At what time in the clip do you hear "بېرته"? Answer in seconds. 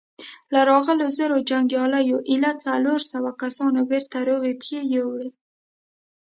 3.91-4.17